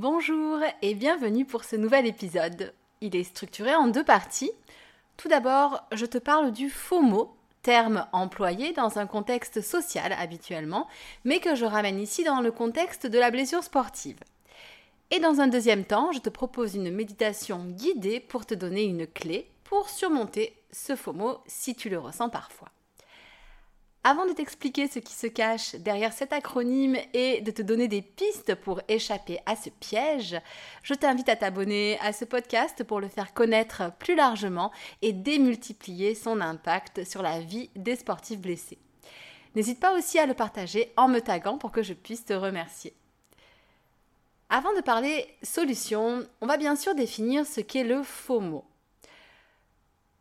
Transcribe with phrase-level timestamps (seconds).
[0.00, 2.72] Bonjour et bienvenue pour ce nouvel épisode.
[3.02, 4.50] Il est structuré en deux parties.
[5.18, 10.88] Tout d'abord, je te parle du FOMO, terme employé dans un contexte social habituellement,
[11.24, 14.16] mais que je ramène ici dans le contexte de la blessure sportive.
[15.10, 19.06] Et dans un deuxième temps, je te propose une méditation guidée pour te donner une
[19.06, 22.70] clé pour surmonter ce FOMO si tu le ressens parfois.
[24.02, 28.00] Avant de t'expliquer ce qui se cache derrière cet acronyme et de te donner des
[28.00, 30.40] pistes pour échapper à ce piège,
[30.82, 36.14] je t'invite à t'abonner à ce podcast pour le faire connaître plus largement et démultiplier
[36.14, 38.78] son impact sur la vie des sportifs blessés.
[39.54, 42.94] N'hésite pas aussi à le partager en me taguant pour que je puisse te remercier.
[44.48, 48.64] Avant de parler solution, on va bien sûr définir ce qu'est le FOMO.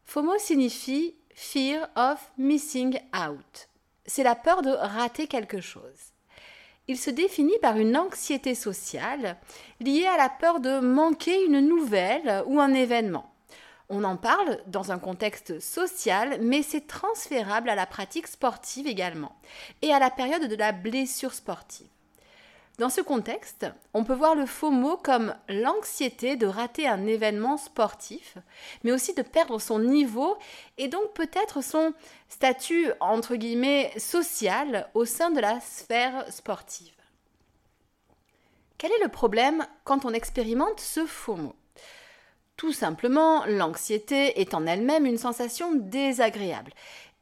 [0.04, 3.69] FOMO signifie Fear of Missing Out
[4.10, 6.14] c'est la peur de rater quelque chose.
[6.88, 9.38] Il se définit par une anxiété sociale
[9.80, 13.32] liée à la peur de manquer une nouvelle ou un événement.
[13.90, 19.36] On en parle dans un contexte social, mais c'est transférable à la pratique sportive également,
[19.82, 21.88] et à la période de la blessure sportive.
[22.80, 27.58] Dans ce contexte, on peut voir le faux mot comme l'anxiété de rater un événement
[27.58, 28.38] sportif,
[28.86, 30.38] mais aussi de perdre son niveau
[30.78, 31.94] et donc peut-être son
[32.30, 32.88] statut
[33.98, 36.96] social au sein de la sphère sportive.
[38.78, 41.56] Quel est le problème quand on expérimente ce faux mot?
[42.56, 46.72] Tout simplement, l'anxiété est en elle-même une sensation désagréable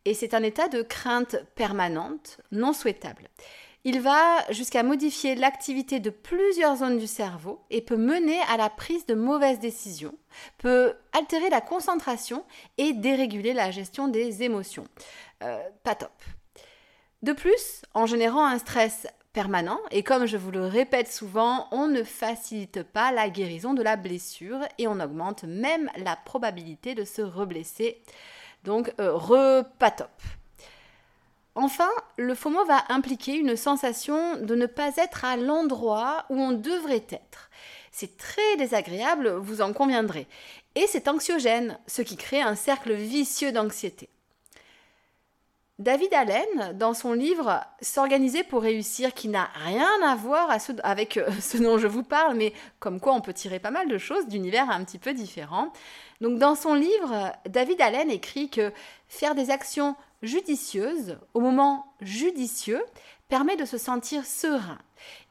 [0.06, 3.28] et c'est un état de crainte permanente, non souhaitable.
[3.90, 8.70] Il va jusqu'à modifier l'activité de plusieurs zones du cerveau et peut mener à la
[8.70, 10.14] prise de mauvaises décisions,
[10.58, 12.44] peut altérer la concentration
[12.78, 14.84] et déréguler la gestion des émotions.
[15.42, 16.12] Euh, pas top.
[17.22, 21.88] De plus, en générant un stress permanent, et comme je vous le répète souvent, on
[21.88, 27.06] ne facilite pas la guérison de la blessure et on augmente même la probabilité de
[27.06, 28.04] se reblesser.
[28.66, 30.12] Donc, euh, re pas top.
[31.60, 36.52] Enfin, le FOMO va impliquer une sensation de ne pas être à l'endroit où on
[36.52, 37.50] devrait être.
[37.92, 40.28] C'est très désagréable, vous en conviendrez.
[40.76, 44.08] Et c'est anxiogène, ce qui crée un cercle vicieux d'anxiété.
[45.80, 51.28] David Allen, dans son livre S'organiser pour réussir, qui n'a rien à voir avec euh,
[51.42, 54.28] ce dont je vous parle, mais comme quoi on peut tirer pas mal de choses
[54.28, 55.74] d'univers un petit peu différents.
[56.22, 58.72] Donc dans son livre, David Allen écrit que
[59.08, 62.84] faire des actions judicieuse au moment judicieux
[63.30, 64.80] permet de se sentir serein.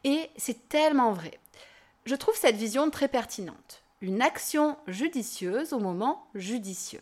[0.04, 1.38] Et c'est tellement vrai.
[2.04, 3.82] Je trouve cette vision très pertinente.
[4.00, 7.00] Une action judicieuse au moment judicieux.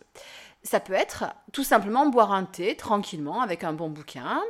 [0.63, 4.41] Ça peut être tout simplement boire un thé tranquillement avec un bon bouquin,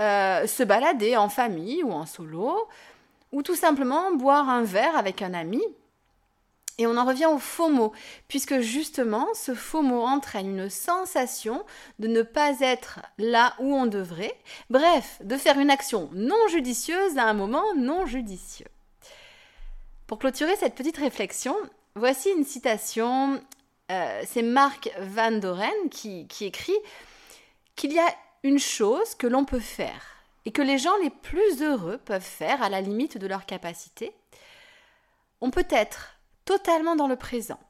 [0.00, 2.68] euh, se balader en famille ou en solo,
[3.32, 5.62] ou tout simplement boire un verre avec un ami
[6.78, 7.92] et on en revient au faux mot,
[8.28, 11.64] puisque justement, ce faux mot entraîne une sensation
[11.98, 14.36] de ne pas être là où on devrait,
[14.68, 18.66] bref, de faire une action non judicieuse à un moment non judicieux.
[20.06, 21.56] Pour clôturer cette petite réflexion,
[21.94, 23.40] voici une citation,
[23.90, 26.76] euh, c'est Marc Van Doren qui, qui écrit
[27.74, 31.62] qu'il y a une chose que l'on peut faire et que les gens les plus
[31.62, 34.12] heureux peuvent faire à la limite de leur capacité.
[35.40, 36.15] On peut être
[36.46, 37.60] totalement dans le présent.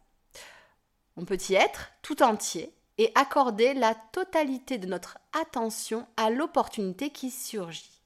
[1.16, 7.10] On peut y être tout entier et accorder la totalité de notre attention à l'opportunité
[7.10, 8.00] qui surgit.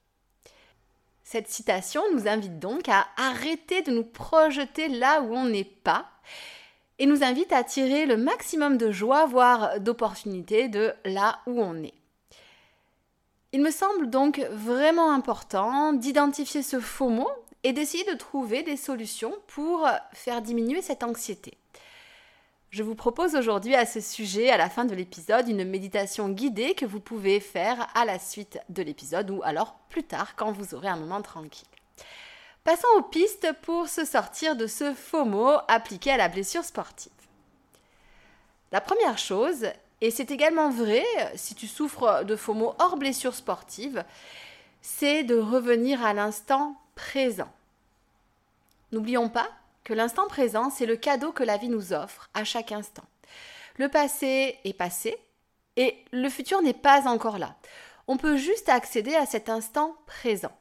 [1.22, 6.06] Cette citation nous invite donc à arrêter de nous projeter là où on n'est pas
[6.98, 11.82] et nous invite à tirer le maximum de joie, voire d'opportunité de là où on
[11.82, 11.94] est.
[13.52, 17.30] Il me semble donc vraiment important d'identifier ce faux mot
[17.64, 21.58] et d'essayer de trouver des solutions pour faire diminuer cette anxiété.
[22.70, 26.74] Je vous propose aujourd'hui à ce sujet, à la fin de l'épisode, une méditation guidée
[26.74, 30.74] que vous pouvez faire à la suite de l'épisode ou alors plus tard quand vous
[30.74, 31.66] aurez un moment tranquille.
[32.62, 37.10] Passons aux pistes pour se sortir de ce faux mot appliqué à la blessure sportive.
[38.70, 39.66] La première chose,
[40.00, 41.04] et c'est également vrai
[41.34, 44.04] si tu souffres de faux mots hors blessure sportive,
[44.80, 46.76] c'est de revenir à l'instant
[48.92, 49.48] N'oublions pas
[49.84, 53.04] que l'instant présent, c'est le cadeau que la vie nous offre à chaque instant.
[53.76, 55.16] Le passé est passé
[55.76, 57.56] et le futur n'est pas encore là.
[58.08, 60.52] On peut juste accéder à cet instant présent.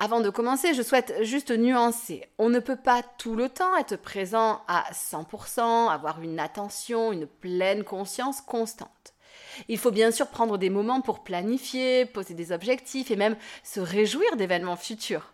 [0.00, 2.28] Avant de commencer, je souhaite juste nuancer.
[2.38, 7.26] On ne peut pas tout le temps être présent à 100%, avoir une attention, une
[7.26, 9.14] pleine conscience constante.
[9.68, 13.80] Il faut bien sûr prendre des moments pour planifier, poser des objectifs et même se
[13.80, 15.32] réjouir d'événements futurs.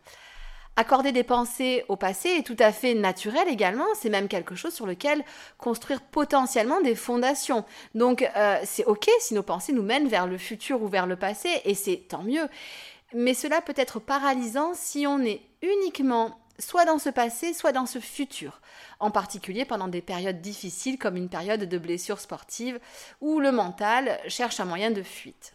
[0.76, 4.75] Accorder des pensées au passé est tout à fait naturel également, c'est même quelque chose
[4.75, 5.25] sur lequel
[5.56, 7.65] construire potentiellement des fondations.
[7.94, 11.15] Donc euh, c'est ok si nos pensées nous mènent vers le futur ou vers le
[11.15, 12.49] passé, et c'est tant mieux.
[13.12, 17.86] Mais cela peut être paralysant si on est uniquement soit dans ce passé, soit dans
[17.86, 18.60] ce futur,
[19.00, 22.78] en particulier pendant des périodes difficiles comme une période de blessure sportive
[23.20, 25.54] où le mental cherche un moyen de fuite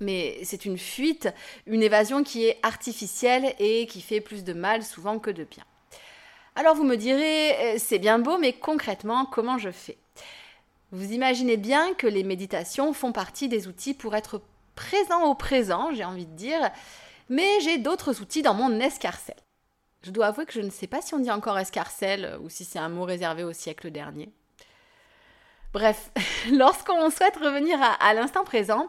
[0.00, 1.28] mais c'est une fuite,
[1.66, 5.64] une évasion qui est artificielle et qui fait plus de mal souvent que de bien.
[6.56, 9.98] Alors vous me direz, euh, c'est bien beau, mais concrètement, comment je fais?
[10.90, 14.40] Vous imaginez bien que les méditations font partie des outils pour être
[14.74, 16.70] présent au présent, j'ai envie de dire,
[17.28, 19.36] mais j'ai d'autres outils dans mon escarcelle.
[20.02, 22.64] Je dois avouer que je ne sais pas si on dit encore escarcelle ou si
[22.64, 24.32] c'est un mot réservé au siècle dernier.
[25.72, 26.10] Bref,
[26.52, 28.88] lorsqu'on souhaite revenir à l'instant présent,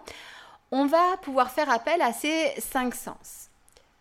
[0.71, 3.49] on va pouvoir faire appel à ces cinq sens.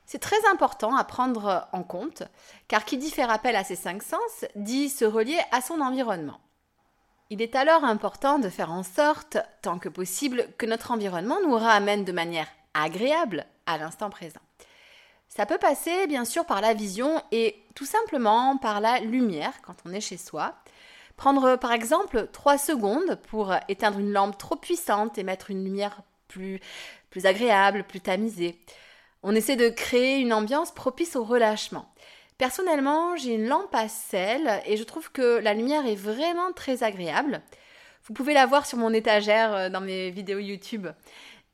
[0.05, 2.23] C'est très important à prendre en compte,
[2.67, 6.41] car qui dit faire appel à ces cinq sens dit se relier à son environnement.
[7.31, 11.55] Il est alors important de faire en sorte, tant que possible, que notre environnement nous
[11.55, 14.41] ramène de manière agréable à l'instant présent.
[15.29, 19.77] Ça peut passer bien sûr par la vision et tout simplement par la lumière quand
[19.85, 20.55] on est chez soi.
[21.17, 26.03] Prendre par exemple 3 secondes pour éteindre une lampe trop puissante et mettre une lumière
[26.29, 26.61] plus,
[27.11, 28.59] plus agréable, plus tamisé.
[29.23, 31.93] On essaie de créer une ambiance propice au relâchement.
[32.39, 36.85] Personnellement, j'ai une lampe à sel et je trouve que la lumière est vraiment très
[36.85, 37.43] agréable.
[38.05, 40.87] Vous pouvez la voir sur mon étagère euh, dans mes vidéos YouTube.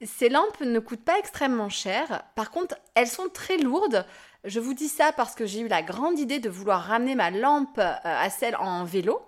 [0.02, 2.25] Ces lampes ne coûtent pas extrêmement cher.
[2.35, 4.06] Par contre, elles sont très lourdes.
[4.44, 7.31] Je vous dis ça parce que j'ai eu la grande idée de vouloir ramener ma
[7.31, 9.23] lampe euh, à sel en vélo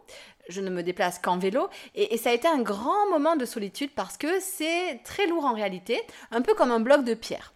[0.49, 1.69] je ne me déplace qu'en vélo.
[1.95, 5.55] Et, ça a été un grand moment de solitude parce que c'est très lourd en
[5.55, 7.53] réalité, un peu comme un bloc de pierre.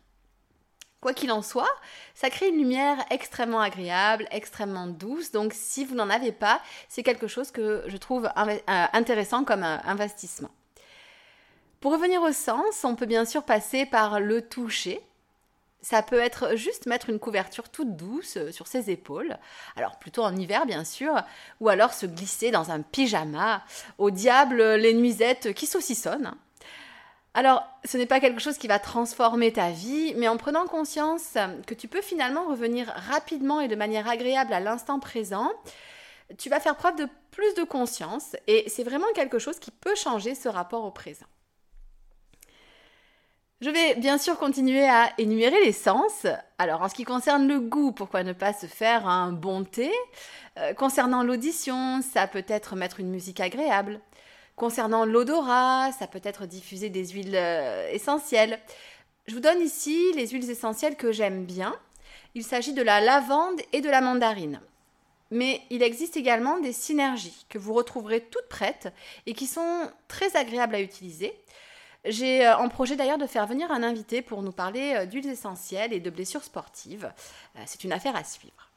[1.00, 1.70] Quoi qu'il en soit,
[2.14, 5.32] ça crée une lumière extrêmement agréable, extrêmement douce.
[5.32, 9.62] Donc si vous n'en avez pas, c'est quelque chose que je trouve euh, intéressant comme
[9.62, 10.50] investissement.
[11.80, 15.00] Pour revenir au sens, on peut bien sûr passer par le toucher.
[15.80, 19.38] Ça peut être juste mettre une couverture toute douce euh, sur ses épaules,
[19.76, 21.14] alors plutôt en hiver bien sûr,
[21.60, 23.64] ou alors se glisser dans un pyjama,
[23.96, 26.34] au diable les nuisettes qui saucissonnent.
[27.32, 31.38] Alors, ce n'est pas quelque chose qui va transformer ta vie, mais en prenant conscience
[31.66, 35.50] que tu peux finalement revenir rapidement et de manière agréable à l'instant présent,
[36.36, 39.94] tu vas faire preuve de plus de conscience et c'est vraiment quelque chose qui peut
[39.94, 41.26] changer ce rapport au présent.
[43.60, 46.26] Je vais bien sûr continuer à énumérer les sens.
[46.56, 49.90] Alors en ce qui concerne le goût, pourquoi ne pas se faire un bon thé?
[50.58, 54.00] Euh, Concernant l'audition, ça peut être mettre une musique agréable.
[54.56, 58.58] Concernant l'odorat, ça peut être diffuser des huiles euh, essentielles.
[59.26, 61.76] Je vous donne ici les huiles essentielles que j'aime bien.
[62.34, 64.62] Il s'agit de la lavande et de la mandarine.
[65.30, 68.88] Mais il existe également des synergies que vous retrouverez toutes prêtes
[69.26, 71.34] et qui sont très agréables à utiliser.
[72.04, 75.28] J'ai euh, en projet d'ailleurs de faire venir un invité pour nous parler euh, d'huiles
[75.28, 77.12] essentielles et de blessures sportives.
[77.56, 78.70] Euh, c'est une affaire à suivre.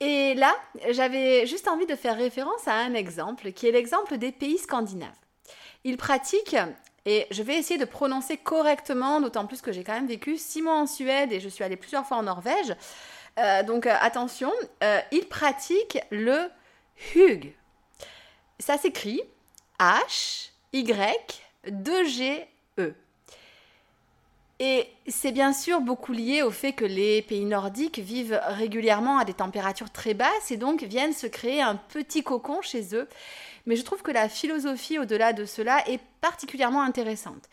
[0.00, 0.54] Et là,
[0.90, 5.10] j'avais juste envie de faire référence à un exemple qui est l'exemple des pays scandinaves.
[5.84, 6.56] Ils pratiquent,
[7.06, 10.60] et je vais essayer de prononcer correctement, d'autant plus que j'ai quand même vécu six
[10.60, 12.74] mois en Suède et je suis allée plusieurs fois en Norvège.
[13.66, 14.52] donc attention,
[15.12, 16.50] ils pratiquent le
[17.14, 17.52] hug.
[18.58, 19.22] Ça s'écrit
[19.78, 22.46] H, Y, 2GE.
[24.64, 29.24] Et c'est bien sûr beaucoup lié au fait que les pays nordiques vivent régulièrement à
[29.24, 33.08] des températures très basses et donc viennent se créer un petit cocon chez eux.
[33.66, 37.48] Mais je trouve que la philosophie au-delà de cela est particulièrement intéressante.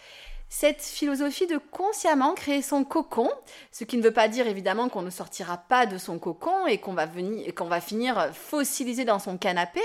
[0.49, 3.31] Cette philosophie de consciemment créer son cocon,
[3.71, 6.79] ce qui ne veut pas dire évidemment qu'on ne sortira pas de son cocon et
[6.79, 7.07] qu'on va,
[7.55, 9.81] qu'on va finir fossilisé dans son canapé,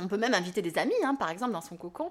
[0.00, 2.10] On peut même inviter des amis, hein, par exemple, dans son cocon.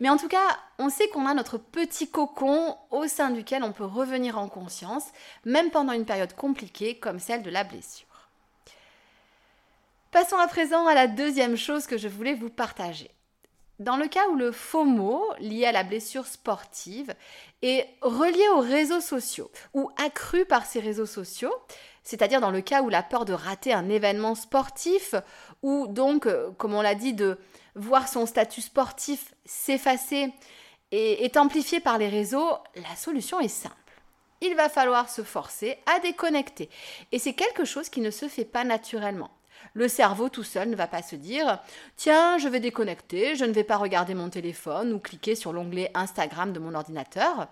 [0.00, 3.72] Mais en tout cas, on sait qu'on a notre petit cocon au sein duquel on
[3.72, 5.04] peut revenir en conscience,
[5.44, 8.06] même pendant une période compliquée comme celle de la blessure.
[10.10, 13.10] Passons à présent à la deuxième chose que je voulais vous partager.
[13.78, 17.14] Dans le cas où le FOMO, lié à la blessure sportive,
[17.60, 21.52] est relié aux réseaux sociaux ou accru par ces réseaux sociaux,
[22.02, 25.14] c'est-à-dire dans le cas où la peur de rater un événement sportif
[25.62, 27.38] ou donc, euh, comme on l'a dit, de
[27.74, 30.32] voir son statut sportif s'effacer
[30.92, 33.74] et est amplifié par les réseaux, la solution est simple.
[34.40, 36.68] Il va falloir se forcer à déconnecter.
[37.12, 39.30] Et c'est quelque chose qui ne se fait pas naturellement.
[39.74, 41.58] Le cerveau tout seul ne va pas se dire
[41.96, 45.90] Tiens, je vais déconnecter, je ne vais pas regarder mon téléphone ou cliquer sur l'onglet
[45.94, 47.48] Instagram de mon ordinateur.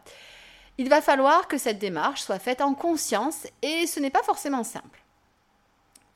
[0.77, 4.65] Il va falloir que cette démarche soit faite en conscience et ce n'est pas forcément
[4.65, 5.04] simple.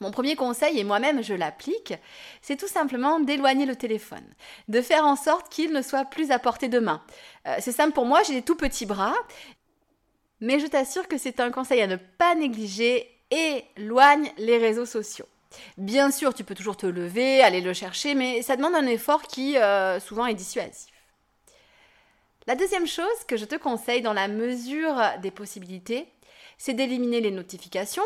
[0.00, 1.95] Mon premier conseil, et moi-même je l'applique,
[2.40, 4.25] c'est tout simplement d'éloigner le téléphone,
[4.69, 7.02] de faire en sorte qu'il ne soit plus à portée de main.
[7.47, 9.14] Euh, c'est simple pour moi, j'ai des tout petits bras,
[10.40, 15.26] mais je t'assure que c'est un conseil à ne pas négliger, éloigne les réseaux sociaux.
[15.76, 19.23] Bien sûr, tu peux toujours te lever, aller le chercher, mais ça demande un effort
[19.23, 20.93] qui euh, souvent est dissuasif.
[22.47, 26.07] La deuxième chose que je te conseille dans la mesure des possibilités,
[26.57, 28.02] c'est d'éliminer les notifications.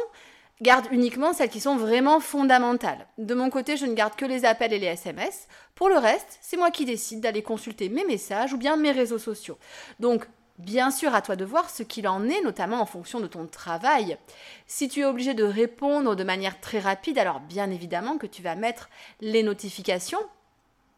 [0.62, 3.09] Garde uniquement celles qui sont vraiment fondamentales.
[3.19, 5.49] De mon côté, je ne garde que les appels et les SMS.
[5.75, 9.19] Pour le reste, c'est moi qui décide d'aller consulter mes messages ou bien mes réseaux
[9.19, 9.59] sociaux.
[10.00, 10.26] Donc,
[10.59, 13.47] Bien sûr, à toi de voir ce qu'il en est, notamment en fonction de ton
[13.47, 14.19] travail.
[14.66, 18.42] Si tu es obligé de répondre de manière très rapide, alors bien évidemment que tu
[18.42, 18.90] vas mettre
[19.21, 20.21] les notifications.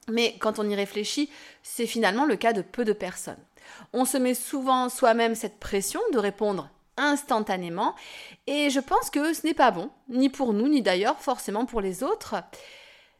[0.08, 1.30] Mais quand on y réfléchit,
[1.62, 3.38] c'est finalement le cas de peu de personnes.
[3.92, 7.94] On se met souvent soi-même cette pression de répondre instantanément
[8.46, 11.80] et je pense que ce n'est pas bon, ni pour nous, ni d'ailleurs forcément pour
[11.80, 12.36] les autres.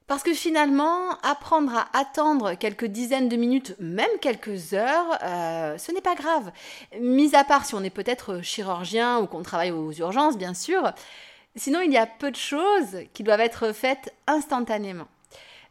[0.07, 5.93] Parce que finalement, apprendre à attendre quelques dizaines de minutes, même quelques heures, euh, ce
[5.93, 6.53] n'est pas grave.
[7.01, 10.93] Mis à part si on est peut-être chirurgien ou qu'on travaille aux urgences, bien sûr.
[11.57, 15.09] Sinon, il y a peu de choses qui doivent être faites instantanément.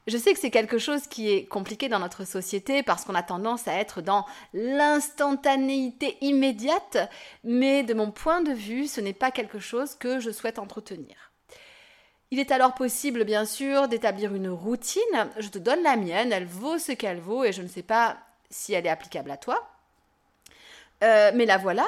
[0.05, 3.23] Je sais que c'est quelque chose qui est compliqué dans notre société parce qu'on a
[3.23, 6.97] tendance à être dans l'instantanéité immédiate,
[7.45, 11.31] mais de mon point de vue, ce n'est pas quelque chose que je souhaite entretenir.
[12.31, 15.01] Il est alors possible, bien sûr, d'établir une routine.
[15.37, 18.17] Je te donne la mienne, elle vaut ce qu'elle vaut et je ne sais pas
[18.49, 19.69] si elle est applicable à toi.
[21.03, 21.85] Euh, mais la voilà.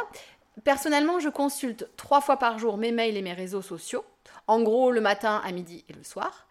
[0.64, 4.06] Personnellement, je consulte trois fois par jour mes mails et mes réseaux sociaux.
[4.48, 6.48] En gros, le matin, à midi et le soir.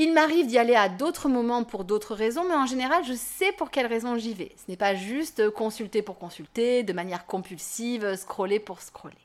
[0.00, 3.50] Il m'arrive d'y aller à d'autres moments pour d'autres raisons, mais en général, je sais
[3.50, 4.54] pour quelles raisons j'y vais.
[4.56, 9.16] Ce n'est pas juste consulter pour consulter, de manière compulsive, scroller pour scroller.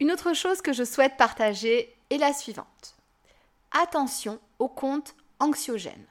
[0.00, 2.96] Une autre chose que je souhaite partager est la suivante.
[3.72, 6.06] Attention aux comptes anxiogènes.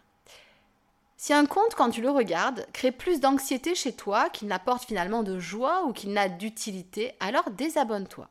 [1.20, 5.24] Si un compte, quand tu le regardes, crée plus d'anxiété chez toi qu'il n'apporte finalement
[5.24, 8.30] de joie ou qu'il n'a d'utilité, alors désabonne-toi.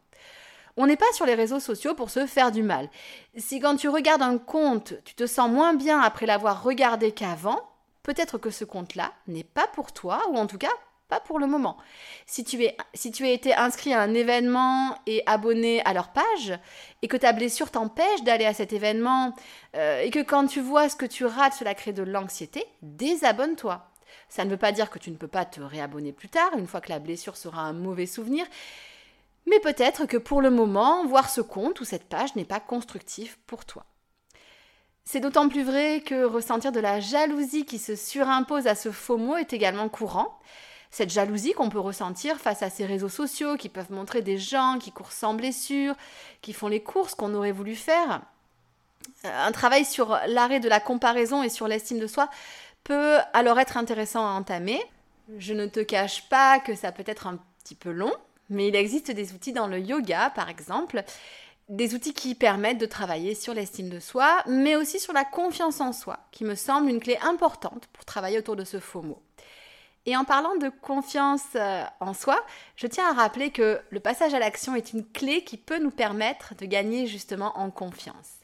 [0.77, 2.91] On n'est pas sur les réseaux sociaux pour se faire du mal.
[3.37, 7.61] Si quand tu regardes un compte, tu te sens moins bien après l'avoir regardé qu'avant,
[8.03, 10.73] peut-être que ce compte-là n'est pas pour toi, ou en tout cas
[11.09, 11.77] pas pour le moment.
[12.27, 16.09] Si tu, es, si tu as été inscrit à un événement et abonné à leur
[16.09, 16.59] page,
[17.03, 19.35] et que ta blessure t'empêche d'aller à cet événement,
[19.77, 23.89] euh, et que quand tu vois ce que tu rates, cela crée de l'anxiété, désabonne-toi.
[24.29, 26.67] Ça ne veut pas dire que tu ne peux pas te réabonner plus tard, une
[26.67, 28.45] fois que la blessure sera un mauvais souvenir,
[29.47, 33.39] mais peut-être que pour le moment, voir ce compte ou cette page n'est pas constructif
[33.47, 33.85] pour toi.
[35.05, 39.19] C'est d'autant plus vrai que ressentir de la jalousie qui se surimpose à ce faux
[39.19, 40.39] mot est également courant
[40.97, 44.79] cette jalousie qu'on peut ressentir face à ces réseaux sociaux qui peuvent montrer des gens
[44.81, 45.95] qui courent sans blessure,
[46.41, 48.23] qui font les courses qu'on aurait voulu faire.
[49.25, 52.31] Un travail sur l'arrêt de la comparaison et sur l'estime de soi
[52.83, 54.83] peut alors être intéressant à entamer.
[55.37, 58.13] Je ne te cache pas que ça peut être un petit peu long,
[58.49, 61.03] mais il existe des outils dans le yoga, par exemple,
[61.69, 65.81] des outils qui permettent de travailler sur l'estime de soi, mais aussi sur la confiance
[65.81, 69.21] en soi, qui me semble une clé importante pour travailler autour de ce faux mot.
[70.07, 72.41] Et en parlant de confiance euh, en soi,
[72.77, 75.91] je tiens à rappeler que le passage à l'action est une clé qui peut nous
[75.91, 78.37] permettre de gagner justement en confiance.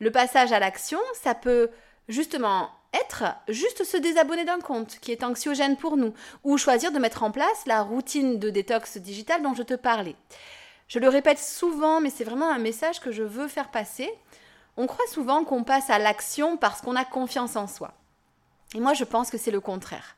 [0.00, 1.70] Le passage à l'action, ça peut
[2.08, 6.98] justement être juste se désabonner d'un compte qui est anxiogène pour nous, ou choisir de
[6.98, 10.16] mettre en place la routine de détox digital dont je te parlais.
[10.88, 14.12] Je le répète souvent, mais c'est vraiment un message que je veux faire passer.
[14.76, 17.92] On croit souvent qu'on passe à l'action parce qu'on a confiance en soi.
[18.74, 20.16] Et moi, je pense que c'est le contraire.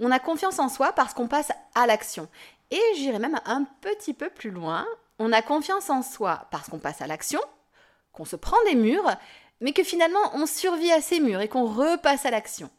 [0.00, 2.28] On a confiance en soi parce qu'on passe à l'action.
[2.70, 4.86] Et j'irai même un petit peu plus loin.
[5.18, 7.40] On a confiance en soi parce qu'on passe à l'action,
[8.12, 9.16] qu'on se prend des murs,
[9.64, 12.70] mais que finalement on survit à ces murs et qu'on repasse à l'action.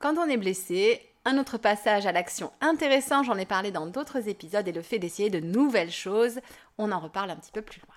[0.00, 4.28] Quand on est blessé, un autre passage à l'action intéressant, j'en ai parlé dans d'autres
[4.28, 6.40] épisodes, est le fait d'essayer de nouvelles choses.
[6.76, 7.94] On en reparle un petit peu plus loin.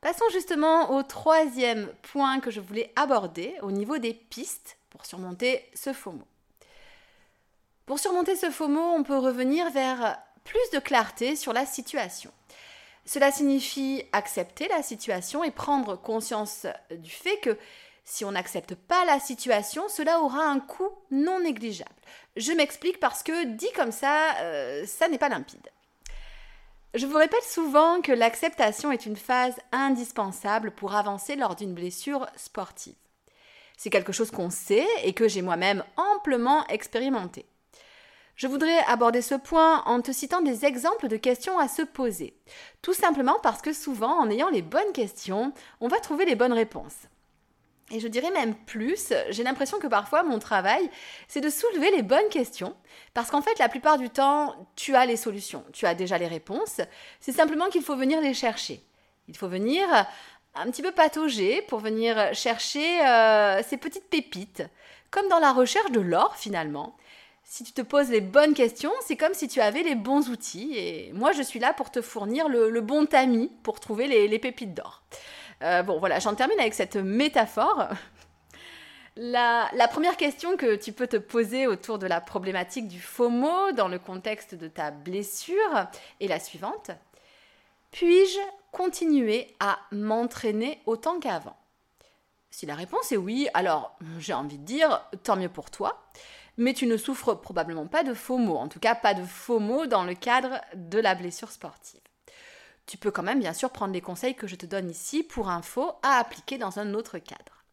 [0.00, 5.64] Passons justement au troisième point que je voulais aborder au niveau des pistes pour surmonter
[5.74, 6.26] ce faux mot.
[7.86, 12.32] Pour surmonter ce faux mot, on peut revenir vers plus de clarté sur la situation.
[13.04, 17.58] Cela signifie accepter la situation et prendre conscience du fait que
[18.04, 21.90] si on n'accepte pas la situation, cela aura un coût non négligeable.
[22.36, 25.68] Je m'explique parce que dit comme ça, euh, ça n'est pas limpide.
[26.94, 32.26] Je vous répète souvent que l'acceptation est une phase indispensable pour avancer lors d'une blessure
[32.36, 32.94] sportive.
[33.78, 37.46] C'est quelque chose qu'on sait et que j'ai moi-même amplement expérimenté.
[38.36, 42.34] Je voudrais aborder ce point en te citant des exemples de questions à se poser.
[42.80, 46.52] Tout simplement parce que souvent, en ayant les bonnes questions, on va trouver les bonnes
[46.52, 46.96] réponses.
[47.90, 50.90] Et je dirais même plus, j'ai l'impression que parfois mon travail,
[51.28, 52.74] c'est de soulever les bonnes questions,
[53.12, 56.26] parce qu'en fait, la plupart du temps, tu as les solutions, tu as déjà les
[56.26, 56.80] réponses,
[57.20, 58.82] c'est simplement qu'il faut venir les chercher.
[59.28, 59.86] Il faut venir
[60.54, 64.62] un petit peu patauger pour venir chercher euh, ces petites pépites,
[65.10, 66.96] comme dans la recherche de l'or finalement.
[67.54, 70.72] Si tu te poses les bonnes questions, c'est comme si tu avais les bons outils,
[70.74, 74.72] et moi je suis là pour te fournir le, bon tamis pour trouver les pépites
[74.72, 75.02] d'or.
[75.62, 77.88] Euh, bon, voilà, j'en termine avec cette métaphore.
[79.16, 83.88] La, première question que tu peux te poser autour de la problématique du mot dans
[83.88, 85.88] le contexte de ta blessure
[86.22, 86.90] est la suivante.
[87.90, 88.40] Puis-je
[88.70, 91.58] continuer à m'entraîner autant qu'avant?
[92.50, 96.02] Si la réponse est oui, alors j'ai envie de dire tant mieux pour toi,
[96.56, 99.58] mais tu ne souffres probablement pas de faux mots, en tout cas pas de faux
[99.58, 102.00] mots dans le cadre de la blessure sportive
[102.86, 105.48] tu peux quand même bien sûr prendre les conseils que je te donne ici pour
[105.48, 107.64] info à appliquer dans un autre cadre.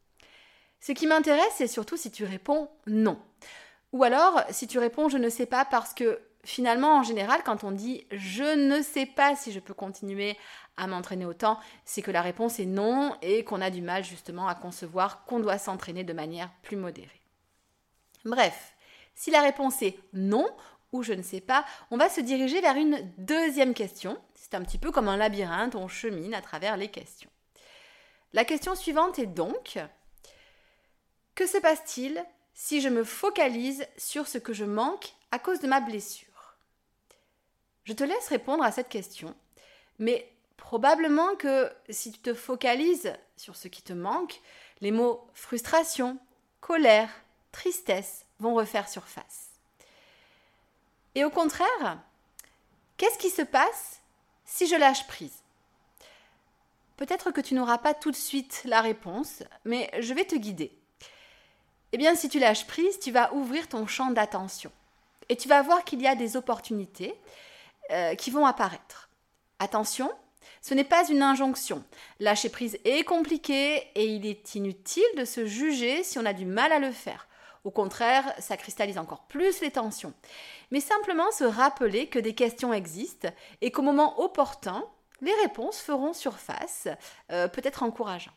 [0.80, 3.20] Ce qui m'intéresse, c'est surtout si tu réponds non.
[3.92, 7.64] Ou alors si tu réponds je ne sais pas parce que finalement en général quand
[7.64, 10.38] on dit je ne sais pas si je peux continuer
[10.78, 14.48] à m'entraîner autant, c'est que la réponse est non et qu'on a du mal justement
[14.48, 17.19] à concevoir qu'on doit s'entraîner de manière plus modérée.
[18.30, 18.74] Bref,
[19.16, 20.48] si la réponse est non
[20.92, 24.64] ou je ne sais pas, on va se diriger vers une deuxième question c'est un
[24.64, 27.30] petit peu comme un labyrinthe, on chemine à travers les questions.
[28.34, 29.78] La question suivante est donc,
[31.36, 35.68] que se passe-t-il si je me focalise sur ce que je manque à cause de
[35.68, 36.58] ma blessure?
[37.84, 39.36] Je te laisse répondre à cette question,
[40.00, 44.42] mais probablement que si tu te focalises sur ce qui te manque,
[44.82, 46.18] les mots frustration,
[46.60, 47.10] colère,
[47.52, 49.50] tristesse vont refaire surface.
[51.16, 52.00] Et au contraire,
[52.98, 54.02] qu'est-ce qui se passe
[54.46, 55.44] si je lâche prise?
[56.98, 60.78] Peut-être que tu n'auras pas tout de suite la réponse, mais je vais te guider.
[61.92, 64.72] Eh bien, si tu lâches prise, tu vas ouvrir ton champ d'attention
[65.30, 67.16] et tu vas voir qu'il y a des opportunités
[67.92, 69.10] euh, qui vont apparaître.
[69.60, 70.12] Attention,
[70.62, 71.84] ce n'est pas une injonction.
[72.20, 76.46] Lâcher prise est compliqué et il est inutile de se juger si on a du
[76.46, 77.29] mal à le faire.
[77.64, 80.14] Au contraire, ça cristallise encore plus les tensions.
[80.72, 83.30] Mais simplement se rappeler que des questions existent
[83.62, 84.84] et qu'au moment opportun,
[85.22, 86.88] les réponses feront surface,
[87.32, 88.32] euh, peut-être encourageant.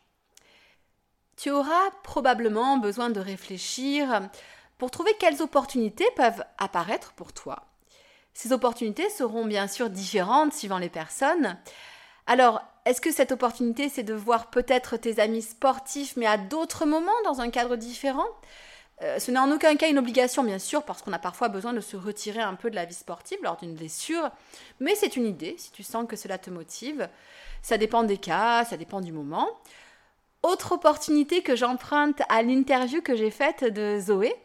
[1.37, 4.29] Tu auras probablement besoin de réfléchir
[4.77, 7.65] pour trouver quelles opportunités peuvent apparaître pour toi.
[8.33, 11.57] Ces opportunités seront bien sûr différentes suivant les personnes.
[12.27, 16.85] Alors, est-ce que cette opportunité, c'est de voir peut-être tes amis sportifs, mais à d'autres
[16.85, 18.27] moments, dans un cadre différent?
[19.01, 21.73] Euh, ce n'est en aucun cas une obligation, bien sûr, parce qu'on a parfois besoin
[21.73, 24.29] de se retirer un peu de la vie sportive lors d'une blessure,
[24.79, 27.09] mais c'est une idée, si tu sens que cela te motive.
[27.61, 29.49] Ça dépend des cas, ça dépend du moment.
[30.43, 34.35] Autre opportunité que j'emprunte à l'interview que j'ai faite de Zoé.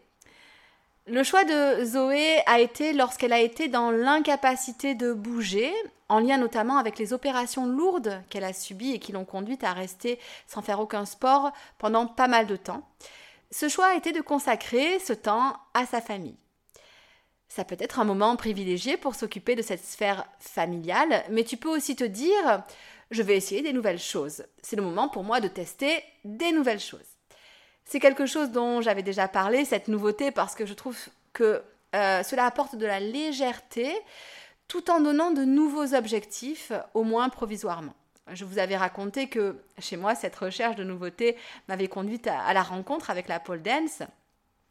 [1.07, 5.73] Le choix de Zoé a été lorsqu'elle a été dans l'incapacité de bouger,
[6.09, 9.73] en lien notamment avec les opérations lourdes qu'elle a subies et qui l'ont conduite à
[9.73, 12.83] rester sans faire aucun sport pendant pas mal de temps.
[13.51, 16.37] Ce choix a été de consacrer ce temps à sa famille.
[17.49, 21.71] Ça peut être un moment privilégié pour s'occuper de cette sphère familiale, mais tu peux
[21.71, 22.63] aussi te dire
[23.11, 24.45] je vais essayer des nouvelles choses.
[24.63, 27.17] C'est le moment pour moi de tester des nouvelles choses.
[27.87, 30.99] C'est quelque chose dont j'avais déjà parlé, cette nouveauté, parce que je trouve
[31.33, 31.63] que
[31.97, 33.91] euh, cela apporte de la légèreté
[34.67, 37.95] tout en donnant de nouveaux objectifs, au moins provisoirement.
[38.33, 41.37] Je vous avais raconté que chez moi, cette recherche de nouveautés
[41.69, 44.03] m'avait conduite à, la rencontre avec la pole dance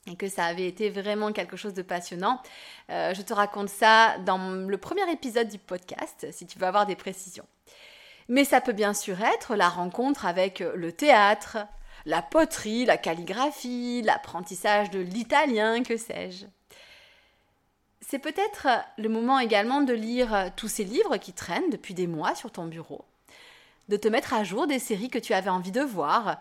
[0.09, 2.41] et que ça avait été vraiment quelque chose de passionnant.
[2.89, 6.85] Euh, je te raconte ça dans le premier épisode du podcast, si tu veux avoir
[6.85, 7.45] des précisions.
[8.29, 11.57] Mais ça peut bien sûr être la rencontre avec le théâtre,
[12.05, 16.45] la poterie, la calligraphie, l'apprentissage de l'italien, que sais-je.
[18.01, 18.67] C'est peut-être
[18.97, 22.65] le moment également de lire tous ces livres qui traînent depuis des mois sur ton
[22.65, 23.03] bureau,
[23.87, 26.39] de te mettre à jour des séries que tu avais envie de voir.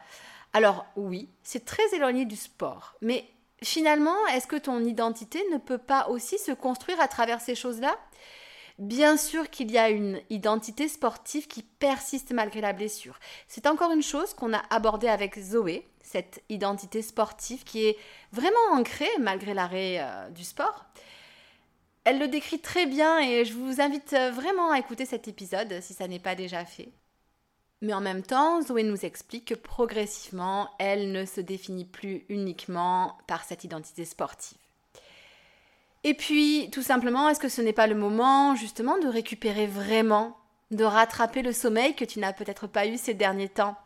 [0.52, 3.24] Alors oui, c'est très éloigné du sport, mais
[3.62, 7.96] finalement, est-ce que ton identité ne peut pas aussi se construire à travers ces choses-là?
[8.78, 13.18] Bien sûr qu'il y a une identité sportive qui persiste malgré la blessure.
[13.48, 17.96] C'est encore une chose qu'on a abordée avec Zoé, cette identité sportive qui est
[18.32, 20.84] vraiment ancrée malgré l'arrêt euh, du sport.
[22.04, 25.94] Elle le décrit très bien et je vous invite vraiment à écouter cet épisode si
[25.94, 26.90] ça n'est pas déjà fait.
[27.82, 33.18] Mais en même temps, Zoé nous explique que progressivement, elle ne se définit plus uniquement
[33.26, 34.58] par cette identité sportive.
[36.04, 40.38] Et puis, tout simplement, est-ce que ce n'est pas le moment justement de récupérer vraiment,
[40.70, 43.76] de rattraper le sommeil que tu n'as peut-être pas eu ces derniers temps?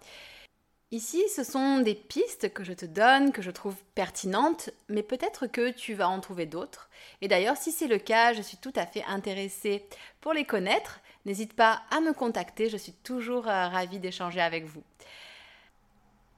[0.92, 5.46] Ici, ce sont des pistes que je te donne, que je trouve pertinentes, mais peut-être
[5.46, 6.90] que tu vas en trouver d'autres.
[7.20, 9.87] Et d'ailleurs, si c'est le cas, je suis tout à fait intéressée
[10.20, 11.00] pour les connaître.
[11.26, 14.83] N'hésite pas à me contacter, je suis toujours euh, ravie d'échanger avec vous.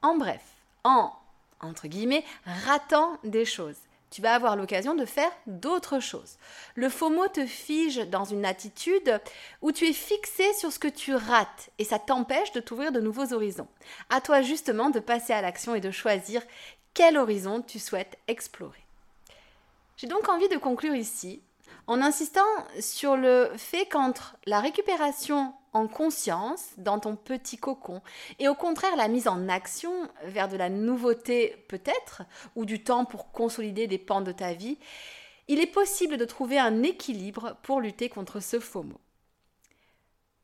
[0.01, 0.41] En bref,
[0.83, 1.13] en,
[1.61, 3.77] entre guillemets, ratant des choses
[4.13, 6.37] tu vas avoir l'occasion de faire d'autres choses.
[6.75, 9.19] Le FOMO te fige dans une attitude
[9.63, 12.99] où tu es fixé sur ce que tu rates et ça t'empêche de t'ouvrir de
[12.99, 13.67] nouveaux horizons.
[14.11, 16.43] À toi justement de passer à l'action et de choisir
[16.93, 18.83] quel horizon tu souhaites explorer.
[19.97, 21.41] J'ai donc envie de conclure ici
[21.87, 22.41] en insistant
[22.79, 28.01] sur le fait qu'entre la récupération en conscience dans ton petit cocon
[28.39, 29.91] et au contraire la mise en action
[30.23, 32.21] vers de la nouveauté peut-être
[32.55, 34.77] ou du temps pour consolider des pans de ta vie,
[35.47, 39.01] il est possible de trouver un équilibre pour lutter contre ce mot.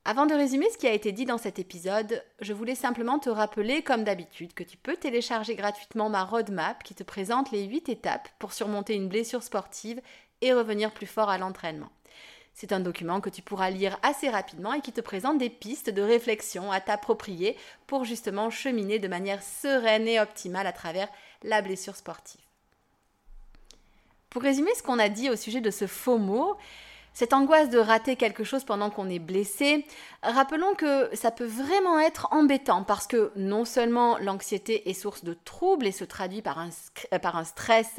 [0.06, 3.30] Avant de résumer ce qui a été dit dans cet épisode, je voulais simplement te
[3.30, 7.90] rappeler, comme d'habitude, que tu peux télécharger gratuitement ma roadmap qui te présente les 8
[7.90, 10.02] étapes pour surmonter une blessure sportive
[10.42, 11.90] et revenir plus fort à l'entraînement.
[12.54, 15.90] C'est un document que tu pourras lire assez rapidement et qui te présente des pistes
[15.90, 17.56] de réflexion à t'approprier
[17.88, 21.08] pour justement cheminer de manière sereine et optimale à travers
[21.44, 22.42] la blessure sportive.
[24.30, 26.58] Pour résumer ce qu'on a dit au sujet de ce faux mot,
[27.14, 29.86] cette angoisse de rater quelque chose pendant qu'on est blessé,
[30.24, 35.34] rappelons que ça peut vraiment être embêtant parce que non seulement l'anxiété est source de
[35.34, 36.70] troubles et se traduit par un,
[37.14, 37.98] euh, par un stress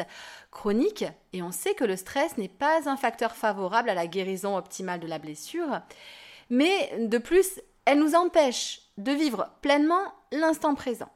[0.51, 4.57] chronique, et on sait que le stress n'est pas un facteur favorable à la guérison
[4.57, 5.81] optimale de la blessure,
[6.49, 11.11] mais de plus, elle nous empêche de vivre pleinement l'instant présent.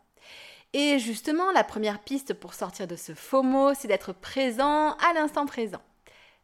[0.73, 5.13] Et justement, la première piste pour sortir de ce faux mot, c'est d'être présent à
[5.15, 5.81] l'instant présent.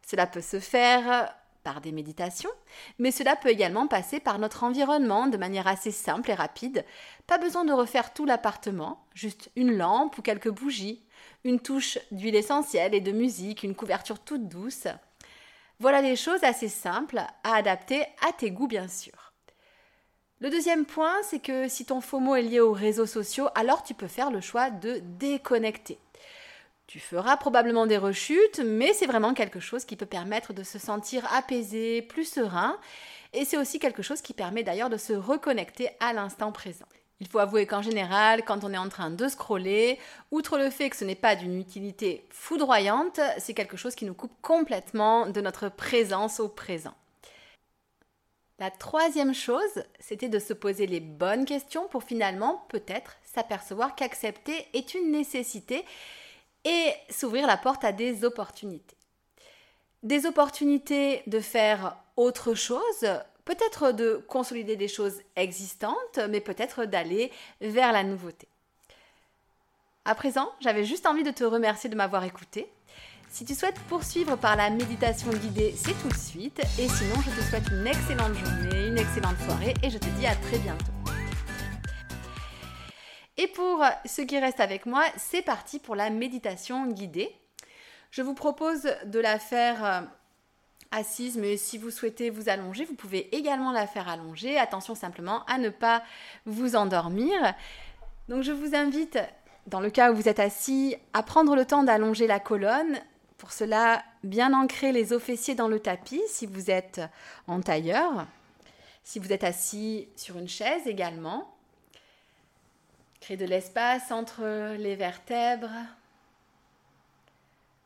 [0.07, 1.35] Cela peut se faire
[1.71, 2.51] par des méditations,
[2.99, 6.85] mais cela peut également passer par notre environnement de manière assez simple et rapide.
[7.29, 11.05] Pas besoin de refaire tout l'appartement, juste une lampe ou quelques bougies,
[11.45, 14.89] une touche d'huile essentielle et de musique, une couverture toute douce.
[15.79, 19.33] Voilà des choses assez simples à adapter à tes goûts bien sûr.
[20.41, 23.95] Le deuxième point, c'est que si ton FOMO est lié aux réseaux sociaux, alors tu
[23.95, 26.01] peux faire le choix de déconnecter.
[26.91, 30.81] Tu feras probablement des rechutes, mais c'est vraiment quelque chose qui peut permettre de se
[30.81, 32.81] sentir apaisé, plus serein,
[33.33, 36.87] et c'est aussi quelque chose qui permet d'ailleurs de se reconnecter à l'instant présent.
[37.21, 40.01] Il faut avouer qu'en général, quand on est en train de scroller,
[40.33, 44.15] outre le fait que ce n'est pas d'une utilité foudroyante, c'est quelque chose qui nous
[44.15, 46.95] coupe complètement de notre présence au présent.
[48.59, 54.67] La troisième chose, c'était de se poser les bonnes questions pour finalement peut-être s'apercevoir qu'accepter
[54.75, 55.85] est une nécessité
[56.65, 58.97] et s'ouvrir la porte à des opportunités.
[60.03, 63.07] Des opportunités de faire autre chose,
[63.45, 68.49] peut-être de consolider des choses existantes, mais peut-être d'aller vers la nouveauté.
[70.05, 72.71] À présent, j'avais juste envie de te remercier de m'avoir écouté.
[73.29, 76.61] Si tu souhaites poursuivre par la méditation guidée, c'est tout de suite.
[76.79, 80.27] Et sinon, je te souhaite une excellente journée, une excellente soirée et je te dis
[80.27, 81.00] à très bientôt.
[83.41, 87.35] Et pour ceux qui restent avec moi, c'est parti pour la méditation guidée.
[88.11, 90.01] Je vous propose de la faire euh,
[90.91, 94.59] assise, mais si vous souhaitez vous allonger, vous pouvez également la faire allongée.
[94.59, 96.03] Attention simplement à ne pas
[96.45, 97.55] vous endormir.
[98.29, 99.19] Donc je vous invite,
[99.67, 102.99] dans le cas où vous êtes assis, à prendre le temps d'allonger la colonne.
[103.39, 107.01] Pour cela, bien ancrer les os fessiers dans le tapis si vous êtes
[107.47, 108.27] en tailleur.
[109.03, 111.57] Si vous êtes assis sur une chaise également.
[113.21, 115.71] Créez de l'espace entre les vertèbres.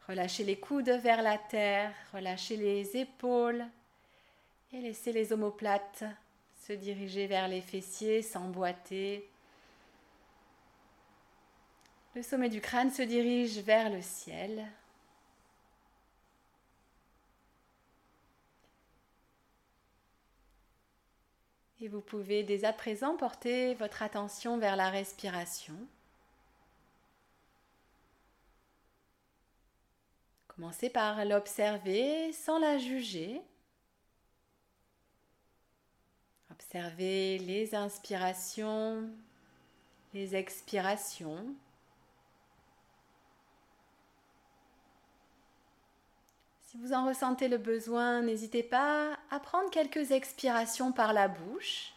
[0.08, 3.64] Relâchez les coudes vers la terre, relâchez les épaules
[4.72, 6.04] et laissez les omoplates
[6.66, 9.28] se diriger vers les fessiers, s'emboîter.
[12.14, 14.66] Le sommet du crâne se dirige vers le ciel.
[21.84, 25.74] Et vous pouvez dès à présent porter votre attention vers la respiration.
[30.48, 33.42] Commencez par l'observer sans la juger.
[36.50, 39.06] Observez les inspirations,
[40.14, 41.54] les expirations.
[46.74, 51.94] Si vous en ressentez le besoin, n'hésitez pas à prendre quelques expirations par la bouche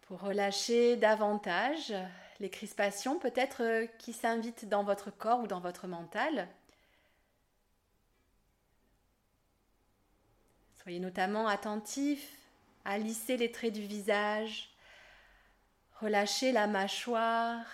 [0.00, 1.92] pour relâcher davantage
[2.40, 6.48] les crispations peut-être euh, qui s'invitent dans votre corps ou dans votre mental.
[10.82, 12.34] Soyez notamment attentif
[12.86, 14.70] à lisser les traits du visage,
[16.00, 17.66] relâcher la mâchoire,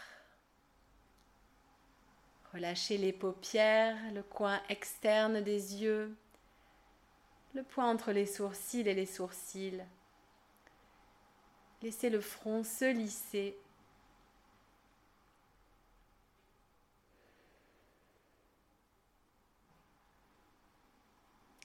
[2.53, 6.15] relâcher les paupières, le coin externe des yeux,
[7.55, 9.83] le point entre les sourcils et les sourcils.
[11.83, 13.57] Laissez le front se lisser.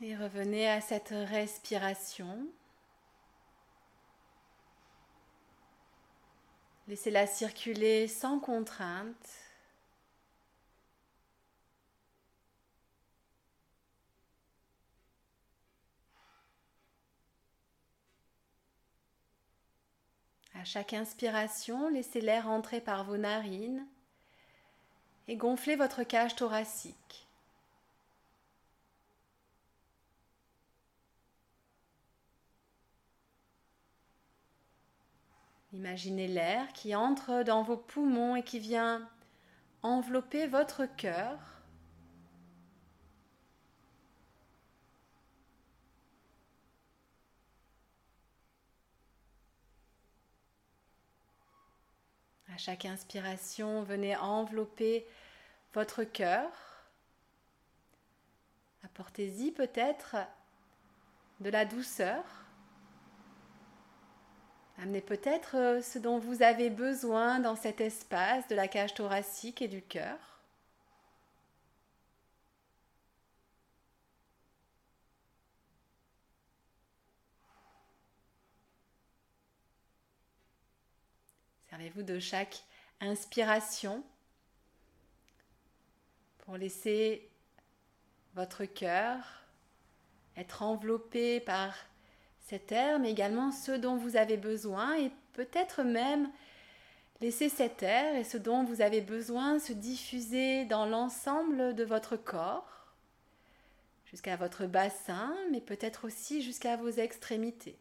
[0.02, 2.48] Et revenez à cette respiration.
[6.88, 9.47] Laissez-la circuler sans contrainte.
[20.60, 23.86] À chaque inspiration, laissez l'air entrer par vos narines
[25.28, 27.28] et gonflez votre cage thoracique.
[35.74, 39.08] Imaginez l'air qui entre dans vos poumons et qui vient
[39.84, 41.38] envelopper votre cœur.
[52.58, 55.06] Chaque inspiration, venez envelopper
[55.74, 56.50] votre cœur.
[58.84, 60.16] Apportez-y peut-être
[61.40, 62.24] de la douceur.
[64.82, 69.62] Amenez peut-être euh, ce dont vous avez besoin dans cet espace de la cage thoracique
[69.62, 70.18] et du cœur.
[82.04, 82.64] De chaque
[83.02, 84.04] inspiration
[86.40, 87.28] pour laisser
[88.36, 89.18] votre cœur
[90.36, 91.74] être enveloppé par
[92.46, 96.30] cet air, mais également ce dont vous avez besoin et peut-être même
[97.20, 102.16] laisser cet air et ce dont vous avez besoin se diffuser dans l'ensemble de votre
[102.16, 102.94] corps,
[104.06, 107.80] jusqu'à votre bassin, mais peut-être aussi jusqu'à vos extrémités.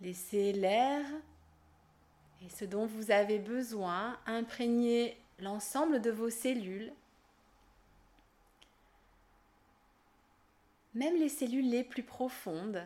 [0.00, 1.04] Laissez l'air
[2.44, 6.92] et ce dont vous avez besoin imprégner l'ensemble de vos cellules
[10.96, 12.82] même les cellules les plus profondes.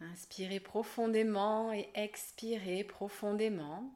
[0.00, 3.88] Inspirez profondément et expirez profondément.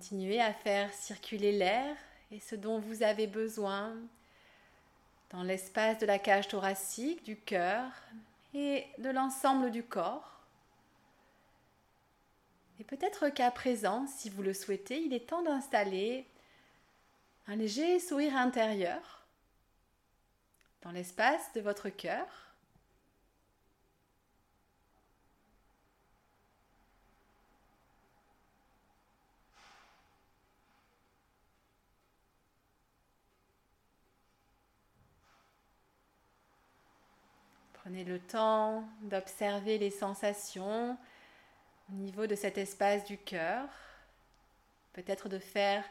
[0.00, 1.94] Continuez à faire circuler l'air
[2.32, 3.94] et ce dont vous avez besoin
[5.28, 7.84] dans l'espace de la cage thoracique, du cœur
[8.54, 10.40] et de l'ensemble du corps.
[12.78, 16.26] Et peut-être qu'à présent, si vous le souhaitez, il est temps d'installer
[17.46, 19.26] un léger sourire intérieur
[20.80, 22.49] dans l'espace de votre cœur.
[37.82, 40.98] Prenez le temps d'observer les sensations
[41.88, 43.66] au niveau de cet espace du cœur.
[44.92, 45.82] Peut-être de faire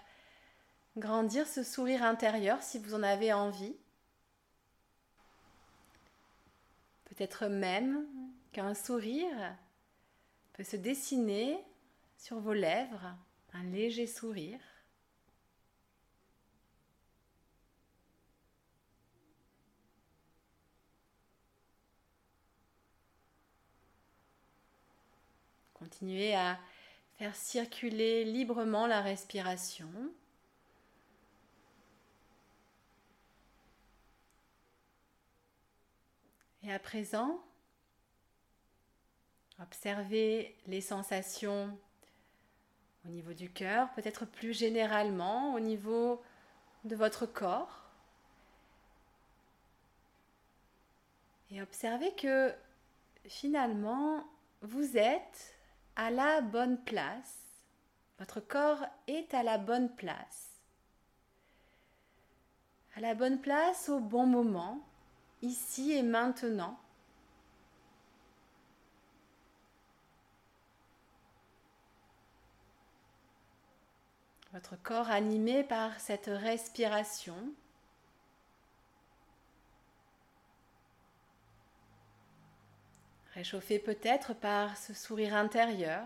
[0.97, 3.75] grandir ce sourire intérieur si vous en avez envie.
[7.05, 8.05] Peut-être même
[8.51, 9.55] qu'un sourire
[10.53, 11.57] peut se dessiner
[12.19, 13.15] sur vos lèvres,
[13.53, 14.59] un léger sourire.
[25.89, 26.59] Continuez à
[27.17, 29.89] faire circuler librement la respiration.
[36.61, 37.41] Et à présent,
[39.59, 41.75] observez les sensations
[43.03, 46.21] au niveau du cœur, peut-être plus généralement au niveau
[46.83, 47.89] de votre corps.
[51.49, 52.53] Et observez que
[53.25, 54.23] finalement,
[54.61, 55.58] vous êtes
[55.99, 57.35] à la bonne place.
[58.19, 60.47] Votre corps est à la bonne place.
[62.95, 64.79] À la bonne place au bon moment,
[65.41, 66.79] ici et maintenant.
[74.53, 77.35] Votre corps animé par cette respiration.
[83.39, 86.03] Réchauffé peut-être par ce sourire intérieur.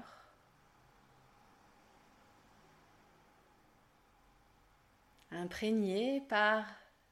[5.32, 6.64] Imprégné par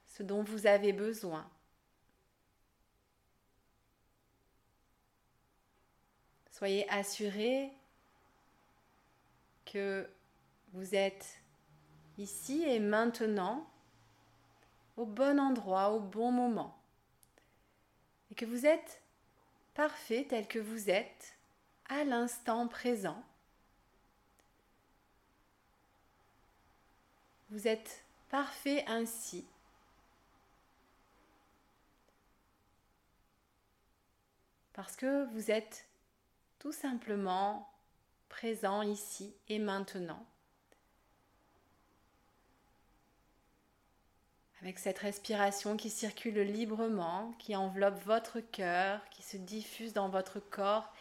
[0.06, 1.50] ce dont vous avez besoin.
[6.52, 7.72] Soyez assuré
[9.66, 10.08] que
[10.74, 11.42] vous êtes
[12.20, 13.68] ici et maintenant
[14.98, 16.80] au bon endroit, au bon moment.
[18.30, 19.01] Et que vous êtes
[19.74, 21.36] parfait tel que vous êtes
[21.90, 23.24] à l'instant présent.
[27.50, 29.46] Vous êtes parfait ainsi.
[34.74, 35.86] Parce que vous êtes
[36.60, 37.70] tout simplement
[38.30, 40.26] présent ici et maintenant.
[44.62, 50.40] Avec cette respiration qui circule librement, qui enveloppe votre cœur, qui se diffuse dans votre
[50.40, 50.94] corps,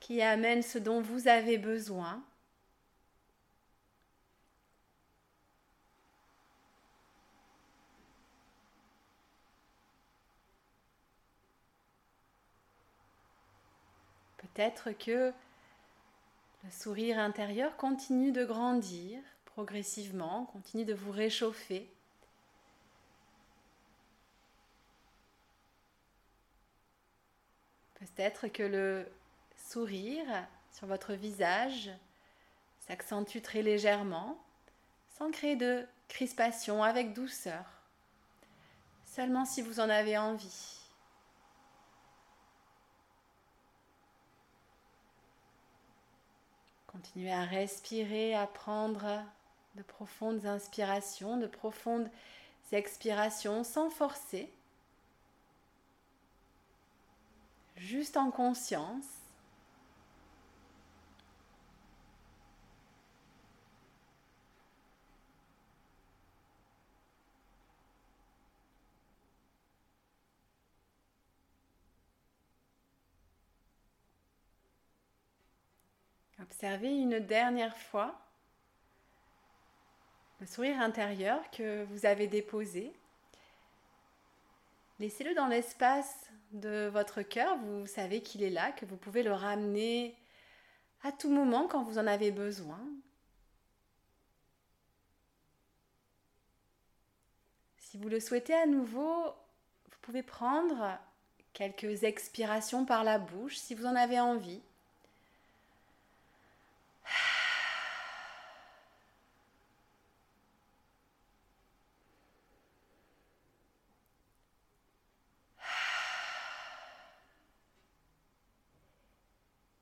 [0.00, 2.22] qui amène ce dont vous avez besoin.
[14.36, 15.32] Peut-être que
[16.64, 21.88] le sourire intérieur continue de grandir progressivement, continue de vous réchauffer.
[28.02, 29.06] Peut-être que le
[29.56, 30.26] sourire
[30.72, 31.90] sur votre visage
[32.80, 34.42] s'accentue très légèrement,
[35.16, 37.64] sans créer de crispation, avec douceur,
[39.04, 40.80] seulement si vous en avez envie.
[46.88, 49.22] Continuez à respirer, à prendre
[49.76, 52.10] de profondes inspirations, de profondes
[52.72, 54.52] expirations sans forcer.
[57.82, 59.04] Juste en conscience.
[76.40, 78.14] Observez une dernière fois
[80.40, 82.92] le sourire intérieur que vous avez déposé
[84.98, 87.56] Laissez-le dans l'espace de votre cœur.
[87.58, 90.16] Vous savez qu'il est là, que vous pouvez le ramener
[91.02, 92.80] à tout moment quand vous en avez besoin.
[97.78, 100.98] Si vous le souhaitez à nouveau, vous pouvez prendre
[101.52, 104.62] quelques expirations par la bouche si vous en avez envie.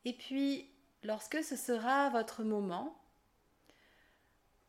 [0.05, 0.69] Et puis,
[1.03, 2.97] lorsque ce sera votre moment,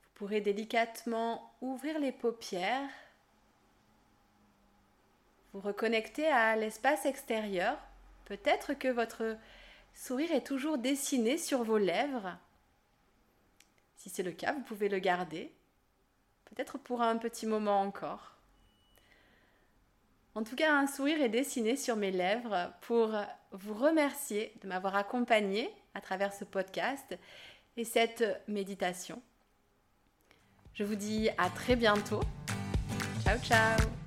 [0.04, 2.90] vous pourrez délicatement ouvrir les paupières,
[5.54, 7.78] vous reconnecter à l'espace extérieur.
[8.26, 9.38] Peut-être que votre
[9.94, 12.38] sourire est toujours dessiné sur vos lèvres.
[13.98, 15.54] Si c'est le cas, vous pouvez le garder,
[16.46, 18.41] peut-être pour un petit moment encore.
[20.34, 23.16] En tout cas, un sourire est dessiné sur mes lèvres pour
[23.52, 27.18] vous remercier de m'avoir accompagné à travers ce podcast
[27.78, 29.22] et cette méditation.
[30.74, 32.22] Je vous dis à très bientôt.
[33.24, 34.01] Ciao ciao